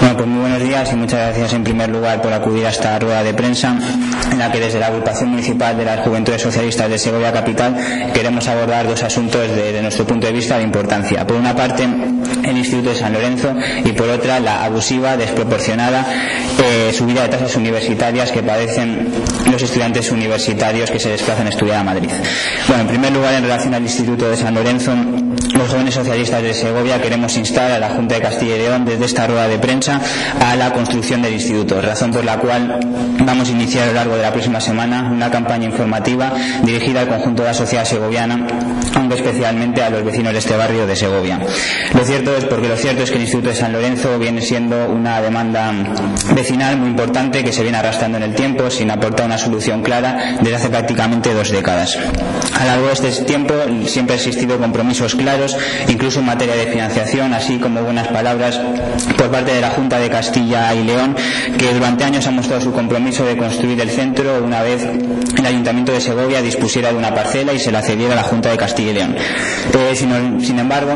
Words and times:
Bueno, 0.00 0.16
pues 0.16 0.28
muy 0.28 0.40
buenos 0.40 0.60
días 0.62 0.90
y 0.92 0.96
muchas 0.96 1.20
gracias 1.20 1.52
en 1.52 1.62
primer 1.62 1.90
lugar 1.90 2.22
por 2.22 2.32
acudir 2.32 2.64
a 2.64 2.70
esta 2.70 2.98
rueda 2.98 3.22
de 3.22 3.34
prensa 3.34 3.76
en 4.32 4.38
la 4.38 4.50
que 4.50 4.58
desde 4.58 4.80
la 4.80 4.86
agrupación 4.86 5.28
municipal 5.28 5.76
de 5.76 5.84
las 5.84 6.00
Juventudes 6.00 6.40
Socialistas 6.40 6.88
de 6.88 6.98
Segovia 6.98 7.30
Capital 7.32 7.76
queremos 8.14 8.48
abordar 8.48 8.88
dos 8.88 9.02
asuntos 9.02 9.42
desde 9.54 9.82
nuestro 9.82 10.06
punto 10.06 10.26
de 10.26 10.32
vista 10.32 10.56
de 10.56 10.64
importancia. 10.64 11.26
Por 11.26 11.36
una 11.36 11.54
parte, 11.54 11.84
el 11.84 12.56
Instituto 12.56 12.90
de 12.90 12.96
San 12.96 13.12
Lorenzo 13.12 13.54
y 13.84 13.92
por 13.92 14.08
otra, 14.08 14.40
la 14.40 14.64
abusiva, 14.64 15.18
desproporcionada 15.18 16.06
eh, 16.64 16.92
subida 16.94 17.22
de 17.22 17.28
tasas 17.28 17.54
universitarias 17.56 18.32
que 18.32 18.42
padecen 18.42 19.08
los 19.52 19.62
estudiantes 19.62 20.10
universitarios 20.10 20.90
que 20.90 20.98
se 20.98 21.10
desplazan 21.10 21.46
a 21.46 21.50
estudiar 21.50 21.78
a 21.78 21.84
Madrid. 21.84 22.10
Bueno, 22.68 22.82
en 22.82 22.88
primer 22.88 23.12
lugar, 23.12 23.34
en 23.34 23.42
relación 23.42 23.74
al 23.74 23.82
Instituto 23.82 24.28
de 24.28 24.36
San 24.36 24.54
Lorenzo, 24.54 24.92
los 25.54 25.68
jóvenes 25.68 25.94
socialistas 25.94 26.42
de 26.42 26.54
Segovia 26.54 27.00
queremos 27.00 27.36
instar 27.36 27.70
a 27.70 27.78
la 27.78 27.90
Junta 27.90 28.14
de 28.14 28.22
Castilla 28.22 28.56
y 28.56 28.58
León 28.58 28.84
desde 28.84 29.04
esta 29.04 29.26
rueda 29.26 29.48
de 29.48 29.58
prensa 29.58 30.00
a 30.40 30.56
la 30.56 30.72
construcción 30.72 31.22
del 31.22 31.34
instituto, 31.34 31.80
razón 31.80 32.12
por 32.12 32.24
la 32.24 32.38
cual 32.38 32.78
vamos 33.20 33.48
a 33.48 33.52
iniciar 33.52 33.84
a 33.84 33.86
lo 33.88 33.92
largo 33.94 34.16
de 34.16 34.22
la 34.22 34.32
próxima 34.32 34.60
semana 34.60 35.10
una 35.10 35.30
campaña 35.30 35.66
informativa 35.66 36.32
dirigida 36.62 37.00
al 37.00 37.08
conjunto 37.08 37.42
de 37.42 37.48
la 37.48 37.54
sociedad 37.54 37.84
segoviana, 37.84 38.46
aunque 38.94 39.16
especialmente 39.16 39.82
a 39.82 39.90
los 39.90 40.04
vecinos 40.04 40.32
de 40.32 40.38
este 40.38 40.56
barrio 40.56 40.86
de 40.86 40.96
Segovia. 40.96 41.40
Lo 41.94 42.04
cierto 42.04 42.36
es 42.36 42.44
porque 42.44 42.68
lo 42.68 42.76
cierto 42.76 43.02
es 43.02 43.10
que 43.10 43.16
el 43.16 43.22
Instituto 43.22 43.50
de 43.50 43.56
San 43.56 43.72
Lorenzo 43.72 44.18
viene 44.18 44.40
siendo 44.40 44.88
una 44.88 45.20
demanda 45.20 45.72
vecinal 46.34 46.76
muy 46.76 46.88
importante 46.88 47.44
que 47.44 47.52
se 47.52 47.62
viene 47.62 47.78
arrastrando 47.78 48.18
en 48.18 48.24
el 48.24 48.34
tiempo 48.34 48.70
sin 48.70 48.90
aportar 48.90 49.26
una 49.26 49.38
solución 49.40 49.82
clara 49.82 50.36
desde 50.40 50.56
hace 50.56 50.68
prácticamente 50.68 51.34
dos 51.34 51.50
décadas. 51.50 51.98
A 52.54 52.64
lo 52.64 52.70
largo 52.70 52.86
de 52.86 52.92
este 52.92 53.24
tiempo 53.24 53.54
siempre 53.86 54.14
han 54.14 54.20
existido 54.20 54.58
compromisos 54.58 55.14
claros, 55.14 55.56
incluso 55.88 56.20
en 56.20 56.26
materia 56.26 56.54
de 56.54 56.66
financiación, 56.66 57.32
así 57.34 57.58
como 57.58 57.82
buenas 57.82 58.08
palabras 58.08 58.60
por 59.16 59.30
parte 59.30 59.52
de 59.52 59.60
la 59.60 59.70
Junta 59.70 59.98
de 59.98 60.10
Castilla 60.10 60.72
y 60.74 60.84
León, 60.84 61.16
que 61.58 61.72
durante 61.72 62.04
años 62.04 62.26
ha 62.26 62.30
mostrado 62.30 62.60
su 62.60 62.72
compromiso 62.72 63.24
de 63.24 63.36
construir 63.36 63.80
el 63.80 63.90
centro 63.90 64.42
una 64.44 64.62
vez 64.62 64.86
el 65.40 65.46
Ayuntamiento 65.46 65.92
de 65.92 66.00
Segovia 66.00 66.42
dispusiera 66.42 66.90
de 66.90 66.98
una 66.98 67.14
parcela 67.14 67.52
y 67.52 67.58
se 67.58 67.72
la 67.72 67.82
cediera 67.82 68.12
a 68.12 68.16
la 68.16 68.22
Junta 68.22 68.50
de 68.50 68.58
Castilla 68.58 68.90
y 68.90 68.94
León. 68.94 69.16
Sin, 69.94 70.40
sin, 70.44 70.58
embargo, 70.58 70.94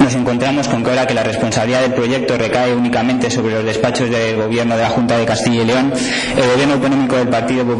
nos 0.00 0.14
encontramos 0.14 0.68
con 0.68 0.82
que 0.82 0.90
ahora 0.90 1.06
que 1.06 1.14
la 1.14 1.22
responsabilidad 1.22 1.80
del 1.80 1.94
proyecto 1.94 2.36
recae 2.36 2.74
únicamente 2.74 3.30
sobre 3.30 3.54
los 3.54 3.64
despachos 3.64 4.10
del 4.10 4.36
Gobierno 4.36 4.76
de 4.76 4.82
la 4.82 4.90
Junta 4.90 5.16
de 5.16 5.24
Castilla 5.24 5.62
y 5.62 5.66
León, 5.66 5.92
el 6.36 6.50
Gobierno 6.50 6.74
Económico 6.74 7.16
del 7.16 7.28
Partido 7.28 7.64
Popular 7.64 7.77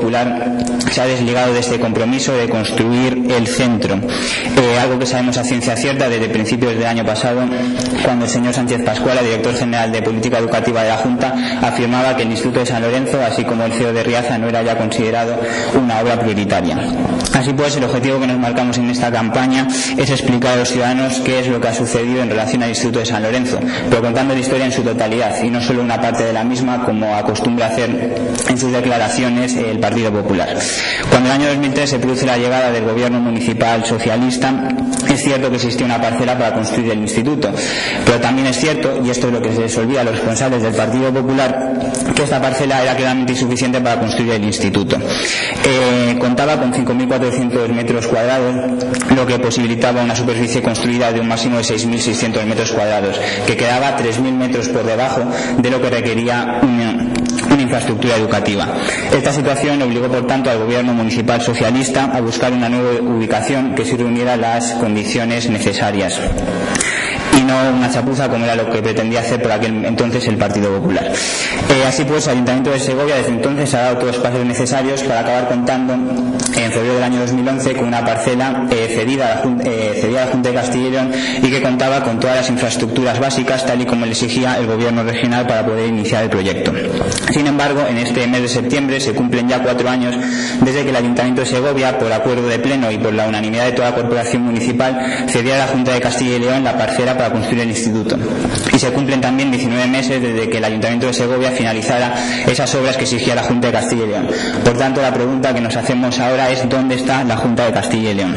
se 0.91 1.01
ha 1.01 1.07
desligado 1.07 1.53
de 1.53 1.61
este 1.61 1.79
compromiso 1.79 2.33
de 2.33 2.49
construir 2.49 3.31
el 3.31 3.47
centro. 3.47 3.97
Eh, 3.97 4.79
algo 4.81 4.99
que 4.99 5.07
sabemos 5.07 5.37
a 5.39 5.45
ciencia 5.45 5.77
cierta 5.77 6.09
desde 6.09 6.29
principios 6.29 6.75
del 6.75 6.87
año 6.87 7.05
pasado, 7.05 7.43
cuando 8.05 8.25
el 8.25 8.31
señor 8.31 8.55
Sánchez 8.55 8.83
Pascual, 8.85 9.19
director 9.23 9.55
general 9.55 9.93
de 9.93 10.03
Política 10.03 10.39
Educativa 10.39 10.83
de 10.83 10.89
la 10.89 10.97
Junta, 10.97 11.35
afirmaba 11.63 12.17
que 12.17 12.23
el 12.23 12.31
Instituto 12.31 12.61
de 12.61 12.67
San 12.67 12.83
Lorenzo, 12.83 13.21
así 13.23 13.45
como 13.45 13.65
el 13.65 13.73
CEO 13.73 13.93
de 13.93 14.03
Riaza, 14.03 14.39
no 14.39 14.49
era 14.49 14.63
ya 14.63 14.77
considerado 14.77 15.39
una 15.75 16.01
obra 16.01 16.19
prioritaria. 16.19 16.79
Así 17.35 17.53
pues, 17.53 17.77
el 17.77 17.85
objetivo 17.85 18.21
que 18.21 18.27
nos 18.27 18.39
marcamos 18.39 18.79
en 18.79 18.91
esta 18.91 19.11
campaña 19.11 19.69
es 19.97 20.11
explicar 20.11 20.55
a 20.55 20.57
los 20.57 20.69
ciudadanos 20.69 21.21
qué 21.25 21.41
es 21.41 21.49
lo 21.49 21.61
que 21.61 21.69
ha 21.69 21.75
sucedido 21.75 22.23
en 22.23 22.31
relación 22.31 22.63
al 22.63 22.71
Instituto 22.71 23.01
de 23.01 23.07
San 23.07 23.23
Lorenzo, 23.23 23.59
pero 23.89 24.03
contando 24.03 24.35
la 24.35 24.41
historia 24.41 24.67
en 24.67 24.73
su 24.73 24.83
totalidad 24.83 25.43
y 25.43 25.51
no 25.51 25.61
solo 25.61 25.83
una 25.83 26.01
parte 26.01 26.25
de 26.25 26.33
la 26.33 26.45
misma, 26.45 26.85
como 26.85 27.15
acostumbra 27.15 27.67
hacer 27.67 28.15
en 28.49 28.59
sus 28.59 28.73
declaraciones 28.73 29.57
el 29.57 29.79
Cuando 31.11 31.31
en 31.31 31.37
el 31.37 31.43
año 31.43 31.49
2003 31.49 31.91
se 31.91 31.99
produce 31.99 32.27
la 32.27 32.37
llegada 32.37 32.71
del 32.71 32.85
gobierno 32.85 33.21
municipal 33.21 33.85
socialista, 33.85 34.69
es 35.09 35.23
cierto 35.23 35.49
que 35.51 35.57
existía 35.57 35.87
una 35.87 36.01
parcela 36.01 36.37
para 36.37 36.55
construir 36.55 36.93
el 36.93 36.99
instituto, 36.99 37.51
pero 38.05 38.21
también 38.21 38.47
es 38.49 38.57
cierto, 38.57 39.01
y 39.05 39.11
esto 39.11 39.29
es 39.29 39.33
lo 39.33 39.43
que 39.43 39.53
se 39.55 39.61
les 39.61 39.79
a 39.79 40.05
los 40.05 40.15
responsables 40.15 40.63
del 40.63 40.75
Partido 40.75 41.13
Popular, 41.13 41.73
que 42.15 42.23
esta 42.23 42.41
parcela 42.41 42.83
era 42.83 42.95
claramente 42.95 43.33
insuficiente 43.33 43.81
para 43.81 43.99
construir 43.99 44.33
el 44.33 44.45
instituto. 44.45 44.97
Eh, 45.65 46.17
contaba 46.19 46.59
con 46.59 46.73
5.400 46.73 47.69
metros 47.69 48.07
cuadrados, 48.07 48.55
lo 49.15 49.27
que 49.27 49.39
posibilitaba 49.39 50.03
una 50.03 50.15
superficie 50.15 50.63
construida 50.63 51.13
de 51.13 51.21
un 51.21 51.29
máximo 51.29 51.57
de 51.57 51.65
6.600 51.65 52.45
metros 52.45 52.73
cuadrados, 52.73 53.19
que 53.47 53.57
quedaba 53.57 53.97
3.000 53.97 54.33
metros 54.33 54.69
por 54.69 54.85
debajo 54.85 55.23
de 55.59 55.71
lo 55.71 55.81
que 55.81 55.91
requería 55.91 56.61
una, 56.63 57.13
una 57.51 57.63
infraestructura 57.63 58.17
educativa. 58.17 58.69
Esta 59.13 59.33
situación 59.33 59.83
obligó, 59.83 60.09
por 60.09 60.27
tanto, 60.27 60.51
al 60.51 60.59
gobierno 60.59 60.93
municipal 60.95 61.41
socialista 61.41 62.05
a 62.05 62.21
buscar 62.21 62.53
una 62.53 62.69
nueva 62.69 63.01
ubicación 63.01 63.75
que 63.75 63.85
sí 63.85 63.97
reuniera 63.97 64.37
las 64.37 64.73
condiciones 64.75 65.49
necesarias 65.49 66.21
no 67.49 67.77
una 67.77 67.91
chapuza 67.91 68.29
como 68.29 68.45
era 68.45 68.55
lo 68.55 68.71
que 68.71 68.83
pretendía 68.83 69.21
hacer 69.21 69.43
por 69.43 69.51
aquel 69.51 69.85
entonces 69.85 70.27
el 70.29 70.37
Partido 70.37 70.71
Popular. 70.71 71.05
Eh, 71.07 71.85
así 71.87 72.05
pues, 72.05 72.27
el 72.27 72.35
Ayuntamiento 72.35 72.71
de 72.71 72.79
Segovia 72.79 73.17
desde 73.17 73.31
entonces 73.31 73.75
ha 73.75 73.83
dado 73.83 73.99
todos 73.99 74.17
los 74.17 74.23
pasos 74.23 74.45
necesarios 74.45 75.03
para 75.03 75.21
acabar 75.21 75.49
contando 75.49 75.95
en 75.95 76.73
febrero 76.73 76.95
del 76.95 77.05
año 77.05 77.21
2011 77.21 77.75
con 77.75 77.89
una 77.89 78.05
parcela 78.05 78.67
eh, 78.71 78.93
cedida, 78.95 79.43
a 79.43 79.47
la, 79.47 79.65
eh, 79.65 79.99
cedida 80.01 80.23
a 80.23 80.27
la 80.27 80.33
Junta 80.33 80.49
de 80.51 80.55
Castilla 80.55 81.07
y 81.43 81.51
que 81.51 81.63
contaba 81.63 82.03
con 82.03 82.21
todas 82.21 82.37
las 82.37 82.51
infraestructuras 82.51 83.19
básicas 83.19 83.65
tal 83.65 83.81
y 83.81 83.87
como 83.87 84.05
le 84.05 84.13
exigía 84.13 84.59
el 84.59 84.67
gobierno 84.67 85.03
regional 85.03 85.47
para 85.47 85.65
poder 85.65 85.89
iniciar 85.89 86.25
el 86.25 86.31
proyecto. 86.31 86.73
Sin 87.33 87.47
embargo, 87.47 87.87
en 87.89 87.99
este 87.99 88.27
mes 88.27 88.43
de 88.43 88.49
septiembre 88.49 89.01
se 89.01 89.15
cumplen 89.15 89.49
ya 89.49 89.63
cuatro 89.63 89.89
años 89.89 90.15
desde 90.61 90.83
que 90.83 90.91
el 90.91 90.97
Ayuntamiento 90.97 91.43
de 91.43 91.47
Segovia, 91.47 91.99
por 91.99 92.13
acuerdo 92.13 92.47
de 92.49 92.59
pleno 92.59 92.91
y 92.91 92.99
por 92.99 93.15
la 93.15 93.27
unanimidad 93.27 93.67
de 93.67 93.73
toda 93.73 93.91
la 93.91 93.95
corporación 93.95 94.43
municipal, 94.43 95.27
cediera 95.29 95.63
a 95.63 95.67
la 95.67 95.73
Junta 95.73 95.93
de 95.93 96.01
Castilla 96.01 96.37
y 96.37 96.41
León 96.41 96.65
la 96.65 96.77
parcela 96.77 97.17
para 97.17 97.31
construir 97.39 97.63
el 97.63 97.71
instituto. 97.71 98.17
Y 98.73 98.79
se 98.79 98.91
cumplen 98.91 99.21
también 99.21 99.51
19 99.51 99.87
meses 99.87 100.21
desde 100.21 100.49
que 100.49 100.59
el 100.59 100.65
Ayuntamiento 100.65 101.07
de 101.07 101.15
Segovia 101.15 101.51
finalizara 101.51 102.15
esas 102.47 102.75
obras 102.75 102.97
que 102.97 103.05
exigía 103.05 103.35
la 103.35 103.43
Junta 103.43 103.69
de 103.69 103.73
Castilla 103.73 104.05
y 104.05 104.09
León. 104.09 104.29
Por 104.65 104.77
tanto, 104.77 105.01
la 105.01 105.13
pregunta 105.13 105.55
que 105.55 105.61
nos 105.61 105.77
hacemos 105.77 106.19
ahora 106.19 106.51
es 106.51 106.69
¿dónde 106.69 106.97
está 106.97 107.25
la 107.25 107.37
Junta 107.37 107.67
de 107.67 107.73
Castilla 107.73 108.11
y 108.11 108.15
León? 108.15 108.37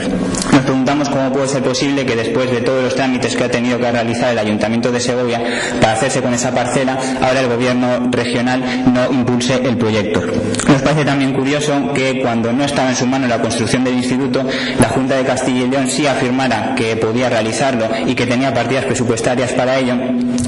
Preguntamos 0.71 1.09
cómo 1.09 1.33
puede 1.33 1.49
ser 1.49 1.61
posible 1.63 2.05
que 2.05 2.15
después 2.15 2.49
de 2.49 2.61
todos 2.61 2.81
los 2.81 2.95
trámites 2.95 3.35
que 3.35 3.43
ha 3.43 3.51
tenido 3.51 3.77
que 3.77 3.91
realizar 3.91 4.31
el 4.31 4.39
Ayuntamiento 4.39 4.89
de 4.89 5.01
Segovia 5.01 5.41
para 5.81 5.91
hacerse 5.91 6.21
con 6.21 6.33
esa 6.33 6.55
parcela, 6.55 6.97
ahora 7.21 7.41
el 7.41 7.49
Gobierno 7.49 8.09
regional 8.09 8.63
no 8.93 9.11
impulse 9.11 9.55
el 9.55 9.75
proyecto. 9.75 10.21
Nos 10.21 10.81
parece 10.81 11.03
también 11.03 11.33
curioso 11.33 11.91
que 11.93 12.21
cuando 12.21 12.53
no 12.53 12.63
estaba 12.63 12.89
en 12.89 12.95
su 12.95 13.05
mano 13.05 13.27
la 13.27 13.41
construcción 13.41 13.83
del 13.83 13.95
instituto, 13.95 14.45
la 14.79 14.87
Junta 14.87 15.17
de 15.17 15.25
Castilla 15.25 15.65
y 15.65 15.69
León 15.69 15.89
sí 15.89 16.07
afirmara 16.07 16.73
que 16.73 16.95
podía 16.95 17.29
realizarlo 17.29 17.89
y 18.07 18.15
que 18.15 18.25
tenía 18.25 18.53
partidas 18.53 18.85
presupuestarias 18.85 19.51
para 19.51 19.77
ello 19.77 19.95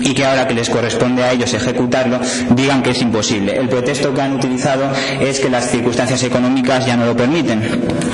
y 0.04 0.14
que 0.14 0.26
ahora 0.26 0.48
que 0.48 0.54
les 0.54 0.70
corresponde 0.70 1.24
a 1.24 1.32
ellos 1.32 1.54
ejecutarlo 1.54 2.20
digan 2.56 2.84
que 2.84 2.92
es 2.92 3.02
imposible. 3.02 3.56
El 3.56 3.70
pretexto 3.70 4.14
que 4.14 4.22
han 4.22 4.34
utilizado 4.34 4.92
es 5.20 5.40
que 5.40 5.50
las 5.50 5.70
circunstancias 5.70 6.22
económicas 6.24 6.86
ya 6.86 6.98
no 6.98 7.06
lo 7.06 7.16
permiten. 7.16 7.62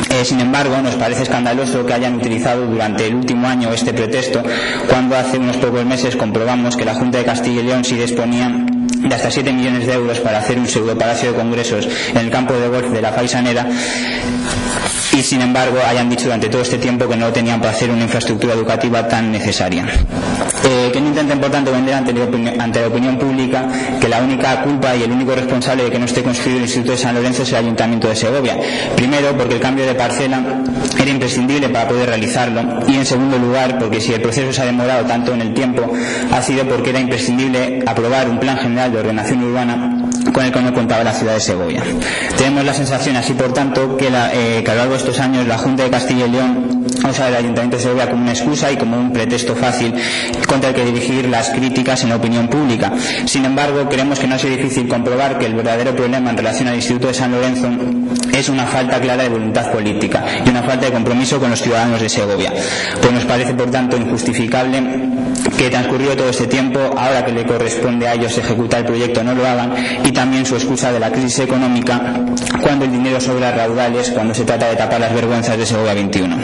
Eh, 0.09 0.25
sin 0.25 0.39
embargo, 0.39 0.77
nos 0.81 0.95
parece 0.95 1.23
escandaloso 1.23 1.85
que 1.85 1.93
hayan 1.93 2.15
utilizado 2.15 2.65
durante 2.65 3.07
el 3.07 3.15
último 3.15 3.47
año 3.47 3.71
este 3.73 3.93
pretexto 3.93 4.43
cuando 4.87 5.15
hace 5.17 5.37
unos 5.37 5.57
pocos 5.57 5.85
meses 5.85 6.15
comprobamos 6.15 6.75
que 6.75 6.85
la 6.85 6.93
Junta 6.93 7.17
de 7.17 7.25
Castilla 7.25 7.61
y 7.61 7.65
León 7.65 7.83
sí 7.83 7.95
disponía 7.95 8.49
de 8.49 9.15
hasta 9.15 9.31
7 9.31 9.51
millones 9.53 9.87
de 9.87 9.93
euros 9.93 10.19
para 10.19 10.39
hacer 10.39 10.57
un 10.59 10.67
pseudo 10.67 10.97
palacio 10.97 11.31
de 11.31 11.37
congresos 11.37 11.87
en 12.11 12.17
el 12.17 12.29
campo 12.29 12.53
de 12.53 12.67
golf 12.67 12.89
de 12.91 13.01
la 13.01 13.11
Faisanera 13.11 13.65
y 15.13 15.23
sin 15.23 15.41
embargo 15.41 15.77
hayan 15.87 16.09
dicho 16.09 16.25
durante 16.25 16.49
todo 16.49 16.61
este 16.61 16.77
tiempo 16.77 17.07
que 17.07 17.15
no 17.15 17.31
tenían 17.31 17.59
para 17.59 17.71
hacer 17.71 17.89
una 17.89 18.03
infraestructura 18.03 18.53
educativa 18.53 19.07
tan 19.07 19.31
necesaria. 19.31 19.85
Por 21.19 21.51
tanto, 21.51 21.71
vender 21.73 21.95
ante 21.95 22.11
ante 22.59 22.79
la, 22.79 22.87
opinión, 22.87 23.17
pública 23.17 23.67
que 23.99 24.07
la 24.07 24.21
única 24.21 24.61
culpa 24.63 24.95
y 24.95 25.03
el 25.03 25.11
único 25.11 25.35
responsable 25.35 25.83
de 25.83 25.91
que 25.91 25.99
no 25.99 26.05
esté 26.05 26.23
construido 26.23 26.59
el 26.59 26.63
Instituto 26.63 26.93
de 26.93 26.97
San 26.97 27.13
Lorenzo 27.13 27.43
es 27.43 27.49
el 27.49 27.57
Ayuntamiento 27.57 28.07
de 28.07 28.15
Segovia. 28.15 28.57
Primero, 28.95 29.35
porque 29.37 29.55
el 29.55 29.59
cambio 29.59 29.85
de 29.85 29.95
parcela 29.95 30.41
era 30.97 31.09
imprescindible 31.09 31.67
para 31.69 31.89
poder 31.89 32.07
realizarlo 32.07 32.61
y, 32.87 32.95
en 32.95 33.05
segundo 33.05 33.37
lugar, 33.37 33.77
porque 33.77 33.99
si 33.99 34.13
el 34.13 34.21
proceso 34.21 34.53
se 34.53 34.61
ha 34.61 34.65
demorado 34.65 35.05
tanto 35.05 35.33
en 35.33 35.41
el 35.41 35.53
tiempo, 35.53 35.91
ha 36.31 36.41
sido 36.41 36.65
porque 36.65 36.91
era 36.91 36.99
imprescindible 36.99 37.83
aprobar 37.85 38.29
un 38.29 38.39
plan 38.39 38.57
general 38.57 38.91
de 38.91 38.99
ordenación 38.99 39.43
urbana 39.43 40.08
con 40.33 40.45
el 40.45 40.51
que 40.51 40.61
no 40.61 40.73
contaba 40.73 41.03
la 41.03 41.13
ciudad 41.13 41.33
de 41.33 41.39
Segovia. 41.39 41.83
Tenemos 42.37 42.63
la 42.65 42.73
sensación, 42.73 43.15
así 43.15 43.33
por 43.33 43.53
tanto, 43.53 43.97
que, 43.97 44.07
eh, 44.07 44.63
que 44.63 44.71
a 44.71 44.73
lo 44.73 44.79
largo 44.79 44.93
de 44.93 44.99
estos 44.99 45.19
años 45.19 45.47
la 45.47 45.57
Junta 45.57 45.83
de 45.83 45.89
Castilla 45.89 46.25
y 46.25 46.29
León 46.31 46.79
usado 47.09 47.29
el 47.29 47.35
Ayuntamiento 47.35 47.77
de 47.77 47.83
Segovia 47.83 48.09
como 48.09 48.21
una 48.21 48.31
excusa 48.31 48.71
y 48.71 48.77
como 48.77 48.97
un 48.97 49.11
pretexto 49.11 49.55
fácil 49.55 49.93
contra 50.47 50.69
el 50.69 50.75
que 50.75 50.85
dirigir 50.85 51.27
las 51.27 51.49
críticas 51.49 52.03
en 52.03 52.09
la 52.09 52.17
opinión 52.17 52.47
pública. 52.47 52.91
Sin 53.25 53.45
embargo, 53.45 53.87
creemos 53.89 54.19
que 54.19 54.27
no 54.27 54.35
ha 54.35 54.39
sido 54.39 54.55
difícil 54.55 54.87
comprobar 54.87 55.37
que 55.37 55.45
el 55.45 55.53
verdadero 55.53 55.95
problema 55.95 56.29
en 56.29 56.37
relación 56.37 56.67
al 56.67 56.75
Instituto 56.75 57.07
de 57.07 57.13
San 57.13 57.31
Lorenzo 57.31 57.69
es 58.39 58.49
una 58.49 58.65
falta 58.65 58.99
clara 58.99 59.23
de 59.23 59.29
voluntad 59.29 59.71
política 59.71 60.23
y 60.45 60.49
una 60.49 60.63
falta 60.63 60.85
de 60.85 60.91
compromiso 60.91 61.39
con 61.39 61.49
los 61.49 61.61
ciudadanos 61.61 62.01
de 62.01 62.09
Segovia. 62.09 62.53
Pues 63.01 63.13
nos 63.13 63.25
parece, 63.25 63.53
por 63.53 63.69
tanto, 63.69 63.97
injustificable 63.97 65.09
que 65.57 65.69
transcurrido 65.69 66.15
todo 66.15 66.29
este 66.29 66.47
tiempo, 66.47 66.79
ahora 66.97 67.25
que 67.25 67.31
le 67.31 67.45
corresponde 67.45 68.07
a 68.07 68.13
ellos 68.13 68.37
ejecutar 68.37 68.81
el 68.81 68.85
proyecto, 68.85 69.23
no 69.23 69.33
lo 69.33 69.45
hagan, 69.45 69.73
y 70.05 70.11
también 70.11 70.45
su 70.45 70.55
excusa 70.55 70.91
de 70.91 70.99
la 70.99 71.11
crisis 71.11 71.39
económica, 71.39 71.99
cuando 72.61 72.85
el 72.85 72.91
dinero 72.91 73.19
sobra 73.19 73.51
raudales, 73.51 74.09
cuando 74.11 74.33
se 74.33 74.45
trata 74.45 74.69
de 74.69 74.75
tapar 74.75 75.01
las 75.01 75.13
vergüenzas 75.13 75.57
de 75.57 75.65
Segovia 75.65 75.93
21. 75.93 76.37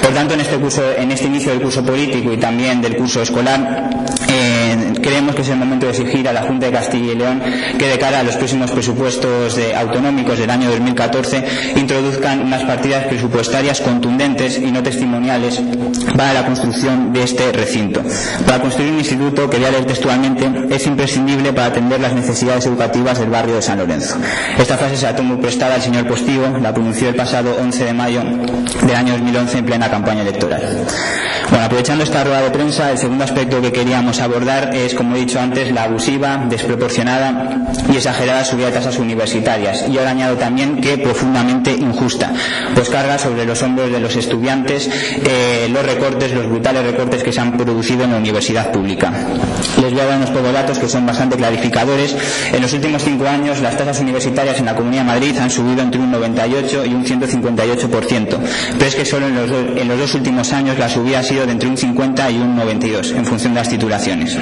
Por 0.00 0.12
tanto, 0.12 0.34
en 0.34 0.40
este, 0.40 0.56
curso, 0.56 0.82
en 0.96 1.10
este 1.10 1.26
inicio 1.26 1.52
del 1.52 1.60
curso 1.60 1.84
político 1.84 2.32
y 2.32 2.38
también 2.38 2.80
del 2.80 2.96
curso 2.96 3.20
escolar, 3.20 3.90
eh, 4.28 4.92
creemos 5.02 5.34
que 5.34 5.42
es 5.42 5.48
el 5.48 5.56
momento 5.56 5.86
de 5.86 5.92
exigir 5.92 6.28
a 6.28 6.32
la 6.32 6.42
Junta 6.42 6.66
de 6.66 6.72
Castilla 6.72 7.12
y 7.12 7.16
León 7.16 7.42
que 7.78 7.86
de 7.86 7.98
cara 7.98 8.20
a 8.20 8.22
los 8.22 8.36
próximos 8.36 8.70
presupuestos 8.70 9.58
autonómicos 9.76 10.38
del 10.38 10.50
año 10.50 10.70
2014 10.70 11.17
introduzcan 11.76 12.40
unas 12.40 12.64
partidas 12.64 13.06
presupuestarias 13.06 13.80
contundentes 13.80 14.58
y 14.58 14.70
no 14.70 14.82
testimoniales 14.82 15.60
para 16.16 16.32
la 16.32 16.46
construcción 16.46 17.12
de 17.12 17.22
este 17.22 17.52
recinto. 17.52 18.02
Para 18.46 18.60
construir 18.60 18.92
un 18.92 18.98
instituto 18.98 19.48
que, 19.48 19.58
voy 19.58 19.66
a 19.66 19.70
leer 19.70 19.84
textualmente, 19.86 20.74
es 20.74 20.86
imprescindible 20.86 21.52
para 21.52 21.68
atender 21.68 22.00
las 22.00 22.14
necesidades 22.14 22.66
educativas 22.66 23.18
del 23.18 23.30
barrio 23.30 23.56
de 23.56 23.62
San 23.62 23.78
Lorenzo. 23.78 24.16
Esta 24.58 24.76
frase 24.76 24.96
se 24.96 25.06
la 25.06 25.16
tomó 25.16 25.40
prestada 25.40 25.74
al 25.74 25.82
señor 25.82 26.06
Postigo, 26.06 26.58
la 26.60 26.72
pronunció 26.72 27.08
el 27.08 27.14
pasado 27.14 27.56
11 27.60 27.84
de 27.84 27.92
mayo 27.92 28.22
del 28.22 28.96
año 28.96 29.12
2011 29.14 29.58
en 29.58 29.64
plena 29.64 29.90
campaña 29.90 30.22
electoral. 30.22 30.86
Bueno, 31.50 31.64
aprovechando 31.64 32.04
esta 32.04 32.24
rueda 32.24 32.42
de 32.42 32.50
prensa, 32.50 32.90
el 32.90 32.98
segundo 32.98 33.24
aspecto 33.24 33.60
que 33.62 33.72
queríamos 33.72 34.20
abordar 34.20 34.74
es, 34.74 34.94
como 34.94 35.16
he 35.16 35.20
dicho 35.20 35.40
antes, 35.40 35.72
la 35.72 35.84
abusiva, 35.84 36.44
desproporcionada 36.48 37.66
y 37.90 37.96
exagerada 37.96 38.44
subida 38.44 38.66
de 38.66 38.72
tasas 38.72 38.98
universitarias. 38.98 39.86
Y 39.88 39.96
ahora 39.96 40.10
añado 40.10 40.36
también 40.36 40.80
que 40.80 40.98
profundamente 41.08 41.72
injusta, 41.72 42.30
pues 42.74 42.90
carga 42.90 43.16
sobre 43.18 43.46
los 43.46 43.62
hombros 43.62 43.90
de 43.90 43.98
los 43.98 44.14
estudiantes 44.14 44.90
eh, 45.24 45.68
los 45.70 45.84
recortes, 45.84 46.32
los 46.32 46.46
brutales 46.46 46.84
recortes 46.84 47.22
que 47.22 47.32
se 47.32 47.40
han 47.40 47.56
producido 47.56 48.04
en 48.04 48.12
la 48.12 48.18
universidad 48.18 48.70
pública. 48.70 49.10
Les 49.80 49.90
voy 49.92 50.00
a 50.02 50.04
dar 50.04 50.16
unos 50.18 50.30
pocos 50.30 50.52
datos 50.52 50.78
que 50.78 50.86
son 50.86 51.06
bastante 51.06 51.36
clarificadores. 51.36 52.14
En 52.52 52.60
los 52.60 52.72
últimos 52.74 53.02
cinco 53.02 53.26
años, 53.26 53.60
las 53.60 53.76
tasas 53.76 54.00
universitarias 54.00 54.58
en 54.58 54.66
la 54.66 54.74
Comunidad 54.74 55.02
de 55.02 55.08
Madrid 55.08 55.38
han 55.38 55.50
subido 55.50 55.80
entre 55.80 55.98
un 56.00 56.10
98 56.10 56.84
y 56.84 56.94
un 56.94 57.04
158%. 57.06 58.38
Pero 58.78 58.86
es 58.86 58.94
que 58.94 59.04
solo 59.06 59.28
en 59.28 59.34
los, 59.34 59.50
en 59.50 59.88
los 59.88 59.98
dos 59.98 60.14
últimos 60.14 60.52
años 60.52 60.78
la 60.78 60.88
subida 60.90 61.20
ha 61.20 61.22
sido 61.22 61.46
de 61.46 61.52
entre 61.52 61.68
un 61.70 61.76
50 61.76 62.30
y 62.30 62.36
un 62.36 62.56
92 62.56 63.12
en 63.12 63.24
función 63.24 63.54
de 63.54 63.60
las 63.60 63.68
titulaciones. 63.70 64.36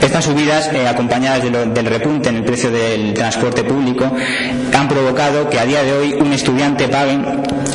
Estas 0.00 0.24
subidas, 0.24 0.70
eh, 0.72 0.88
acompañadas 0.88 1.42
de 1.42 1.50
lo, 1.50 1.66
del 1.66 1.86
repunte 1.86 2.30
en 2.30 2.36
el 2.36 2.44
precio 2.44 2.70
del 2.70 3.12
transporte 3.14 3.64
público, 3.64 4.10
han 4.76 4.88
provocado 4.88 5.48
que 5.50 5.58
a 5.58 5.64
día 5.70 5.84
de 5.84 5.92
hoy 5.92 6.12
un 6.14 6.32
estudiante 6.32 6.88
pague 6.88 7.12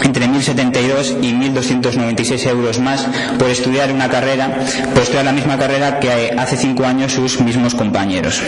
entre 0.04 0.28
1.072 0.28 1.16
y 1.22 1.32
1.296 1.32 2.46
euros 2.50 2.78
más 2.80 3.08
por 3.40 3.50
estudiar 3.50 3.90
una 3.90 4.10
carrera, 4.10 4.54
por 4.94 5.04
estudiar 5.04 5.24
la 5.24 5.32
misma 5.32 5.58
carrera 5.58 5.98
que 6.02 6.36
hace 6.38 6.58
cinco 6.58 6.84
años 6.84 7.14
sus 7.14 7.40
mismos 7.40 7.74
compañeros. 7.74 8.42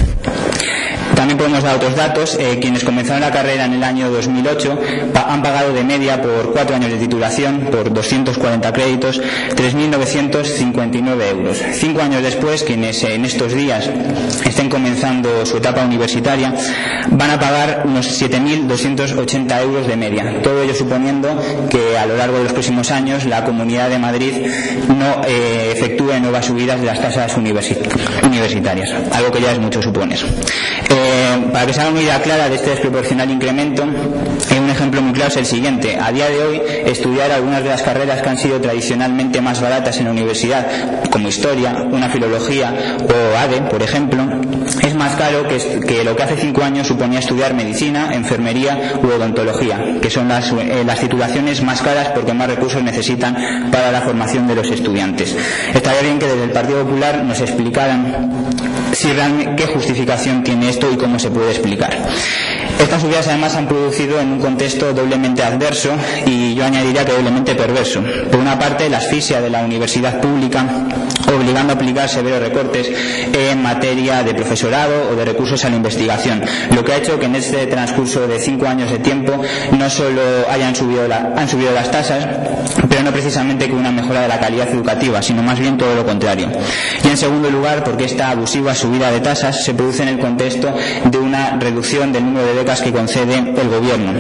También 1.18 1.40
podemos 1.40 1.64
dar 1.64 1.76
otros 1.76 1.96
datos. 1.96 2.38
Eh, 2.40 2.60
quienes 2.62 2.84
comenzaron 2.84 3.22
la 3.22 3.32
carrera 3.32 3.66
en 3.66 3.74
el 3.74 3.84
año 3.84 4.12
2008 4.12 4.80
pa 5.12 5.34
han 5.34 5.42
pagado 5.42 5.74
de 5.74 5.84
media 5.84 6.22
por 6.22 6.54
cuatro 6.54 6.76
años 6.76 6.92
de 6.92 6.98
titulación, 6.98 7.70
por 7.72 7.92
240 7.92 8.72
créditos, 8.72 9.20
3.959 9.56 11.30
euros. 11.32 11.58
Cinco 11.74 12.02
años 12.02 12.22
después, 12.22 12.64
quienes 12.64 13.04
en 13.04 13.26
estos 13.26 13.54
días 13.54 13.90
estén 14.46 14.70
comenzando 14.70 15.44
su 15.46 15.58
etapa 15.58 15.84
universitaria, 15.84 16.54
van 17.10 17.32
a 17.32 17.40
pagar 17.40 17.82
unos 17.86 18.22
7.280 18.22 19.62
euros 19.64 19.88
de 19.88 19.98
media. 19.98 20.42
Todo 20.44 20.62
ello 20.62 20.76
suponiendo 20.76 21.42
que 21.70 21.98
a 21.98 22.06
lo 22.06 22.16
largo 22.16 22.38
de 22.38 22.44
los 22.44 22.54
próximos 22.54 22.92
años 22.92 23.26
la 23.26 23.44
Comunidad 23.44 23.90
de 23.90 23.98
Madrid 23.98 24.34
no 24.88 25.24
eh, 25.28 25.74
efectúe 25.76 26.20
nuevas 26.22 26.46
subidas 26.46 26.80
de 26.80 26.86
las 26.86 27.02
tasas 27.02 27.36
universi 27.38 27.76
universitarias, 28.24 28.92
algo 29.12 29.32
que 29.32 29.42
ya 29.42 29.52
es 29.52 29.60
mucho 29.60 29.82
suponer. 29.82 30.20
Para 31.52 31.66
que 31.66 31.74
se 31.74 31.82
haga 31.82 31.90
una 31.90 32.02
idea 32.02 32.22
clara 32.22 32.50
de 32.50 32.56
este 32.56 32.72
desproporcional 32.72 33.30
incremento, 33.30 33.84
un 33.84 34.70
ejemplo 34.70 35.02
muy 35.02 35.14
claro 35.14 35.32
es 35.32 35.38
el 35.38 35.46
siguiente. 35.46 35.98
A 36.00 36.12
día 36.12 36.30
de 36.30 36.44
hoy, 36.44 36.62
estudiar 36.86 37.32
algunas 37.32 37.64
de 37.64 37.70
las 37.70 37.82
carreras 37.82 38.22
que 38.22 38.30
han 38.30 38.38
sido 38.38 38.60
tradicionalmente 38.60 39.42
más 39.42 39.62
baratas 39.62 39.98
en 40.00 40.06
la 40.06 40.12
universidad, 40.12 40.68
como 41.10 41.30
historia, 41.30 41.86
una 41.90 42.10
filología 42.10 42.98
o 43.02 43.38
ADE, 43.38 43.62
por 43.70 43.82
ejemplo, 43.82 44.24
es 44.86 44.94
más 44.96 45.16
caro 45.16 45.48
que, 45.48 45.58
que 45.86 46.04
lo 46.04 46.16
que 46.16 46.24
hace 46.24 46.36
cinco 46.36 46.64
años 46.64 46.88
suponía 46.88 47.20
estudiar 47.20 47.54
medicina, 47.54 48.10
enfermería 48.14 48.94
u 49.02 49.08
odontología, 49.08 50.00
que 50.02 50.10
son 50.10 50.28
las, 50.28 50.52
eh, 50.52 50.84
las 50.86 51.00
titulaciones 51.00 51.62
más 51.64 51.82
caras 51.82 52.10
porque 52.14 52.34
más 52.34 52.48
recursos 52.50 52.84
necesitan 52.84 53.72
para 53.72 53.92
la 53.92 54.02
formación 54.02 54.48
de 54.48 54.56
los 54.56 54.70
estudiantes. 54.70 55.36
Estaría 55.74 56.02
bien 56.02 56.20
que 56.20 56.28
desde 56.28 56.44
el 56.44 56.52
Partido 56.52 56.84
Popular 56.84 57.24
nos 57.24 57.40
explicaran 57.40 58.50
si 58.98 59.14
realmente, 59.14 59.56
qué 59.56 59.72
justificación 59.72 60.44
tiene 60.44 60.70
esto 60.70 60.92
y 60.92 60.98
cómo 60.98 61.20
se 61.20 61.30
puede 61.30 61.52
explicar. 61.52 61.96
Estas 62.80 63.02
subidas 63.02 63.28
además 63.28 63.56
han 63.56 63.68
producido 63.68 64.20
en 64.20 64.32
un 64.34 64.40
contexto 64.40 64.94
doblemente 64.94 65.44
adverso 65.44 65.92
y 66.26 66.56
yo 66.56 66.66
añadiría 66.66 67.06
que 67.06 67.14
doblemente 67.14 67.56
perverso. 67.56 68.04
Por 68.32 68.40
una 68.40 68.58
parte, 68.58 68.90
la 68.90 68.98
asfixia 68.98 69.42
de 69.42 69.50
la 69.50 69.62
universidad 69.64 70.20
pública 70.22 70.66
obligando 71.36 71.74
a 71.74 71.76
aplicar 71.76 72.10
severos 72.10 72.40
recortes 72.40 72.90
en 73.34 73.62
materia 73.62 74.24
de 74.24 74.34
profesorado 74.34 75.10
o 75.12 75.16
de 75.16 75.26
recursos 75.26 75.64
a 75.66 75.70
la 75.70 75.76
investigación, 75.76 76.42
lo 76.74 76.84
que 76.84 76.94
ha 76.94 76.98
hecho 76.98 77.20
que 77.20 77.26
en 77.26 77.36
este 77.36 77.68
transcurso 77.68 78.28
de 78.28 78.40
cinco 78.40 78.68
años 78.68 78.90
de 78.92 79.00
tiempo 79.00 79.34
no 79.78 79.90
solo 79.90 80.22
hayan 80.50 80.76
subido, 80.76 81.08
subido 81.50 81.72
las 81.74 81.92
tasas, 81.92 82.26
pero 82.90 83.04
no 83.04 83.12
precisamente 83.12 83.70
con 83.70 83.80
una 83.80 83.92
mejora 83.92 84.22
de 84.22 84.28
la 84.28 84.40
calidad 84.40 84.70
educativa, 84.70 85.22
sino 85.22 85.44
más 85.44 85.60
bien 85.60 85.78
todo 85.78 85.96
lo 85.96 86.06
contrario. 86.06 86.50
Y 87.04 87.08
en 87.08 87.18
segundo 87.18 87.50
lugar, 87.50 87.84
porque 87.84 88.06
esta 88.06 88.32
abusiva 88.32 88.74
subida 88.74 89.12
de 89.12 89.20
tasas 89.20 89.64
se 89.64 89.74
produce 89.74 90.04
en 90.04 90.10
el 90.10 90.20
contexto 90.20 90.74
de 91.06 91.18
una 91.18 91.58
reducción 91.60 92.12
del 92.12 92.26
número 92.26 92.47
de 92.48 92.54
becas 92.54 92.82
que 92.82 92.92
concede 92.92 93.38
el 93.38 93.70
Gobierno. 93.70 94.14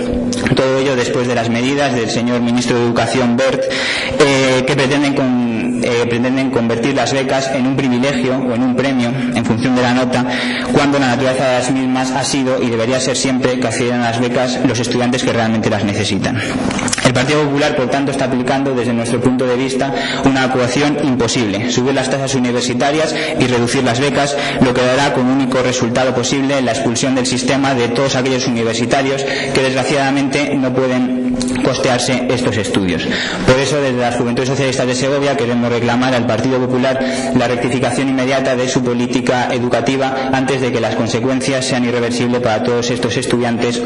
Todo 0.56 0.79
ello 0.79 0.95
después 0.95 1.27
de 1.27 1.35
las 1.35 1.50
medidas 1.50 1.94
del 1.95 2.09
señor 2.09 2.41
ministro 2.41 2.77
de 2.77 2.85
Educación, 2.85 3.38
Bert, 3.38 3.63
eh, 3.63 4.63
que 4.65 4.75
pretenden, 4.75 5.13
con, 5.13 5.56
eh, 5.83 6.06
pretenden 6.09 6.50
convertir 6.51 6.95
las 6.95 7.13
becas 7.13 7.50
en 7.53 7.68
un 7.68 7.75
privilegio 7.75 8.38
o 8.38 8.53
en 8.56 8.63
un 8.63 8.75
premio 8.75 9.09
en 9.09 9.45
función 9.45 9.75
de 9.75 9.81
la 9.81 9.94
nota, 9.94 10.25
cuando 10.71 11.00
la 11.00 11.07
naturaleza 11.07 11.45
de 11.45 11.59
las 11.59 11.71
mismas 11.71 12.11
ha 12.11 12.23
sido 12.23 12.61
y 12.61 12.69
debería 12.69 12.99
ser 12.99 13.16
siempre 13.16 13.59
que 13.59 13.68
accedan 13.68 14.02
a 14.02 14.11
las 14.11 14.19
becas 14.19 14.59
los 14.66 14.80
estudiantes 14.80 15.23
que 15.23 15.33
realmente 15.33 15.69
las 15.69 15.83
necesitan. 15.83 16.37
El 17.06 17.13
Partido 17.13 17.44
Popular, 17.44 17.75
por 17.75 17.90
tanto, 17.90 18.11
está 18.11 18.25
aplicando 18.25 18.75
desde 18.75 18.94
nuestro 18.94 19.21
punto 19.21 19.47
de 19.47 19.56
vista 19.56 19.94
una 20.25 20.45
ecuación 20.45 20.97
imposible, 21.04 21.71
subir 21.71 21.94
las 21.94 22.09
tasas 22.09 22.35
universitarias 22.35 23.16
y 23.40 23.45
reducir 23.47 23.83
las 23.83 23.99
becas, 23.99 24.35
lo 24.61 24.73
que 24.73 24.81
dará 24.81 25.13
como 25.13 25.31
único 25.31 25.61
resultado 25.61 26.13
posible 26.13 26.61
la 26.61 26.71
expulsión 26.71 27.16
del 27.16 27.25
sistema 27.25 27.73
de 27.73 27.90
todos 27.90 28.16
aquellos 28.16 28.47
universitarios 28.47 29.23
que 29.23 29.61
desgraciadamente 29.61 30.56
no 30.56 30.73
pueden 30.73 31.27
costearse 31.64 32.28
estos 32.30 32.57
estudios. 32.57 33.04
Por 33.45 33.59
eso, 33.59 33.80
desde 33.81 33.97
las 33.99 34.16
Juventudes 34.16 34.49
Socialistas 34.49 34.87
de 34.87 34.95
Segovia 34.95 35.37
queremos 35.37 35.71
reclamar 35.71 36.14
al 36.14 36.26
Partido 36.26 36.59
Popular 36.59 36.99
la 37.35 37.47
rectificación 37.47 38.09
inmediata 38.09 38.56
de 38.56 38.68
su 38.68 38.83
política 38.83 39.49
educativa 39.52 40.30
antes 40.33 40.61
de 40.61 40.71
que 40.71 40.80
las 40.81 40.95
consecuencias 40.95 41.66
sean 41.66 41.85
irreversibles 41.85 42.42
para 42.42 42.64
todos 42.64 42.90
estos 42.92 43.16
estudiantes 43.18 43.81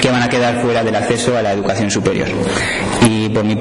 que 0.00 0.10
van 0.10 0.22
a 0.22 0.28
quedar 0.28 0.60
fuera 0.62 0.82
del 0.82 0.96
acceso 0.96 1.36
a 1.36 1.42
la 1.42 1.52
educación 1.52 1.90
superior. 1.90 2.28
Y 3.08 3.28
por 3.28 3.44
mi 3.44 3.54